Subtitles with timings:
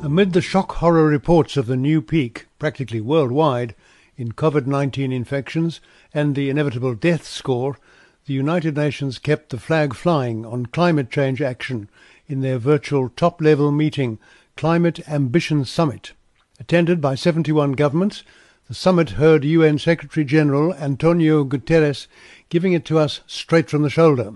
[0.03, 3.75] Amid the shock horror reports of the new peak, practically worldwide,
[4.15, 5.79] in COVID-19 infections
[6.13, 7.77] and the inevitable death score,
[8.27, 11.89] the United Nations kept the flag flying on climate change action
[12.27, 14.19] in their virtual top-level meeting,
[14.57, 16.11] Climate Ambition Summit.
[16.59, 18.23] Attended by 71 governments,
[18.67, 22.07] the summit heard UN Secretary-General Antonio Guterres
[22.49, 24.33] giving it to us straight from the shoulder.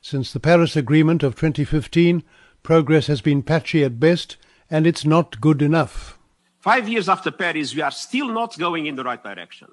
[0.00, 2.22] Since the Paris Agreement of 2015,
[2.62, 4.38] progress has been patchy at best,
[4.70, 6.18] and it's not good enough.
[6.60, 9.68] Five years after Paris, we are still not going in the right direction.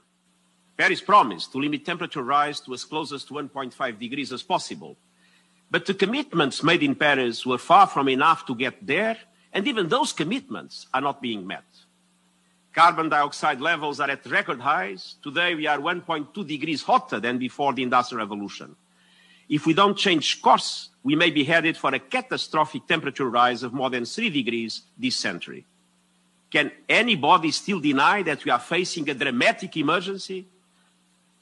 [0.78, 4.98] Paris promised to limit temperature rise to as close as to 1.5 degrees as possible.
[5.72, 9.18] But the commitments made in Paris were far from enough to get there,
[9.54, 11.64] and even those commitments are not being met.
[12.74, 15.16] Carbon dioxide levels are at record highs.
[15.24, 18.76] Today, we are 1.2 degrees hotter than before the Industrial Revolution.
[19.48, 23.72] If we don't change course, we may be headed for a catastrophic temperature rise of
[23.72, 25.66] more than 3 degrees this century.
[26.52, 30.46] Can anybody still deny that we are facing a dramatic emergency?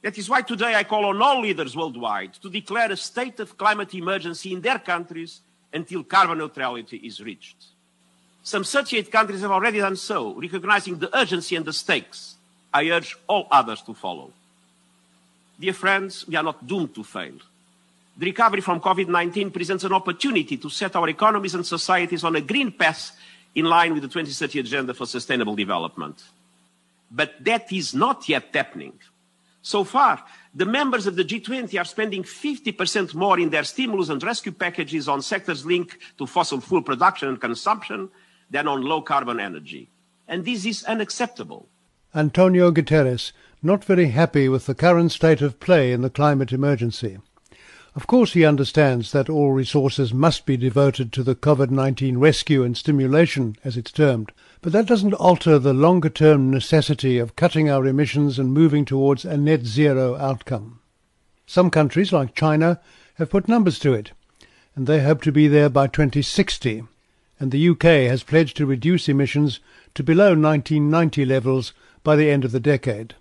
[0.03, 3.57] That is why today I call on all leaders worldwide to declare a state of
[3.57, 5.39] climate emergency in their countries
[5.71, 7.55] until carbon neutrality is reached.
[8.43, 12.35] Some 38 countries have already done so, recognizing the urgency and the stakes.
[12.73, 14.33] I urge all others to follow.
[15.57, 17.35] Dear friends, we are not doomed to fail.
[18.17, 22.41] The recovery from COVID-19 presents an opportunity to set our economies and societies on a
[22.41, 23.17] green path
[23.55, 26.21] in line with the 2030 Agenda for Sustainable Development.
[27.09, 28.99] But that is not yet happening.
[29.63, 30.21] So far,
[30.53, 35.07] the members of the G20 are spending 50% more in their stimulus and rescue packages
[35.07, 38.09] on sectors linked to fossil fuel production and consumption
[38.51, 39.89] than on low carbon energy.
[40.27, 41.69] And this is unacceptable.
[42.13, 47.19] Antonio Guterres, not very happy with the current state of play in the climate emergency.
[47.95, 52.75] Of course, he understands that all resources must be devoted to the COVID-19 rescue and
[52.75, 54.31] stimulation, as it's termed.
[54.61, 59.37] But that doesn't alter the longer-term necessity of cutting our emissions and moving towards a
[59.37, 60.79] net zero outcome.
[61.45, 62.79] Some countries, like China,
[63.15, 64.11] have put numbers to it,
[64.75, 66.83] and they hope to be there by 2060.
[67.39, 69.59] And the UK has pledged to reduce emissions
[69.93, 73.13] to below 1990 levels by the end of the decade.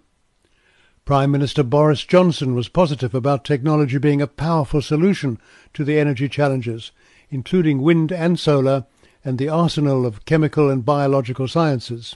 [1.05, 5.41] Prime Minister Boris Johnson was positive about technology being a powerful solution
[5.75, 6.93] to the energy challenges,
[7.29, 8.87] including wind and solar
[9.25, 12.15] and the arsenal of chemical and biological sciences.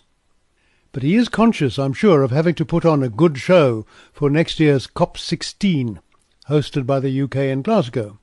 [0.92, 4.30] But he is conscious, I'm sure, of having to put on a good show for
[4.30, 5.98] next year's COP16,
[6.48, 8.20] hosted by the UK in Glasgow.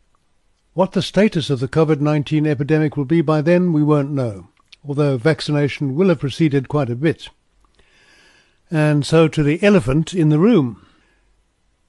[0.73, 4.47] What the status of the COVID-19 epidemic will be by then, we won't know,
[4.87, 7.27] although vaccination will have proceeded quite a bit.
[8.75, 10.83] And so to the elephant in the room.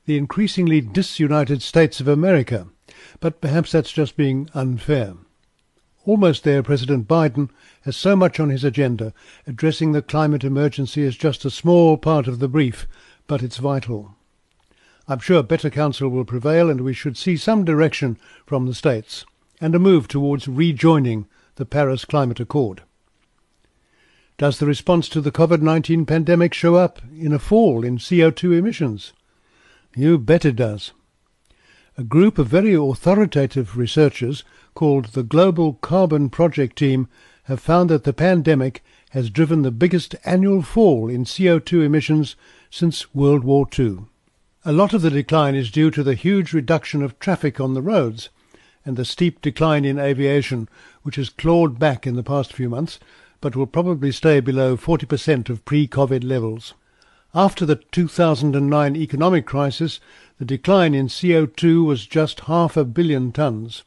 [0.05, 2.69] The increasingly disunited States of America.
[3.21, 5.15] But perhaps that's just being unfair.
[6.05, 7.49] Almost there, President Biden
[7.85, 9.15] has so much on his agenda.
[9.47, 12.87] Addressing the climate emergency is just a small part of the brief,
[13.27, 14.15] but it's vital.
[15.09, 19.25] I'm sure better counsel will prevail and we should see some direction from the states
[19.59, 22.83] and a move towards rejoining the Paris Climate Accord.
[24.45, 29.15] Does the response to the COVID-19 pandemic show up in a fall in CO2 emissions?
[29.97, 30.93] You bet it does.
[31.97, 34.45] A group of very authoritative researchers
[34.75, 37.09] called the Global Carbon Project Team
[37.45, 42.37] have found that the pandemic has driven the biggest annual fall in CO2 emissions
[42.69, 44.01] since World War II.
[44.67, 47.81] A lot of the decline is due to the huge reduction of traffic on the
[47.81, 48.29] roads
[48.85, 50.69] and the steep decline in aviation,
[51.03, 53.01] which has clawed back in the past few months,
[53.45, 56.73] but will probably stay below 40% of pre-COVID levels.
[57.35, 60.01] After the 2009 economic crisis,
[60.39, 63.83] the decline in CO2 was just half a billion tons.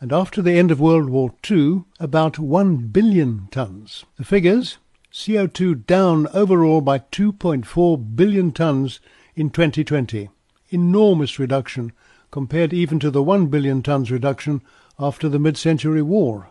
[0.00, 4.06] And after the end of World War II, about 1 billion tons.
[4.16, 4.78] The figures?
[5.12, 9.00] CO2 down overall by 2.4 billion tons
[9.34, 10.30] in 2020.
[10.70, 11.92] Enormous reduction
[12.30, 14.62] compared even to the 1 billion tons reduction
[14.98, 16.48] after the mid-century war.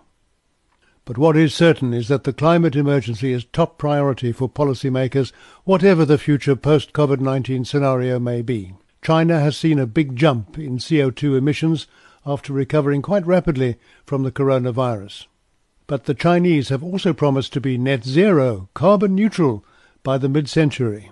[1.06, 5.32] But what is certain is that the climate emergency is top priority for policymakers,
[5.64, 8.74] whatever the future post-COVID-19 scenario may be.
[9.04, 11.86] China has seen a big jump in CO2 emissions
[12.26, 15.28] after recovering quite rapidly from the coronavirus.
[15.86, 19.64] But the Chinese have also promised to be net zero, carbon neutral,
[20.02, 21.12] by the mid-century.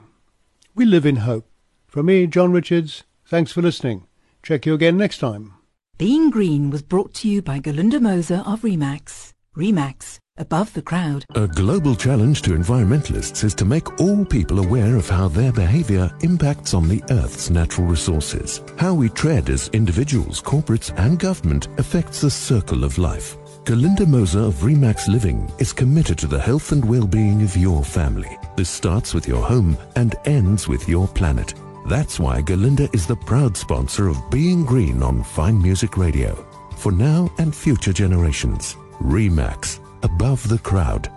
[0.74, 1.48] We live in hope.
[1.86, 4.08] From me, John Richards, thanks for listening.
[4.42, 5.54] Check you again next time.
[6.00, 9.33] Being Green was brought to you by Galinda Moser of Remax.
[9.56, 11.26] Remax, above the crowd.
[11.36, 16.12] A global challenge to environmentalists is to make all people aware of how their behavior
[16.22, 18.62] impacts on the Earth's natural resources.
[18.78, 23.38] How we tread as individuals, corporates and government affects the circle of life.
[23.64, 28.36] Galinda Moser of Remax Living is committed to the health and well-being of your family.
[28.58, 31.54] This starts with your home and ends with your planet.
[31.88, 36.44] That's why Galinda is the proud sponsor of Being Green on Fine Music Radio.
[36.76, 38.78] For now and future generations.
[39.04, 41.10] Remax, above the crowd.